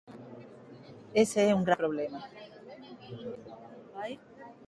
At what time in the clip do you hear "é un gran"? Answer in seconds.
1.49-1.81